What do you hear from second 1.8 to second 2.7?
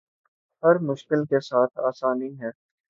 آسانی ہے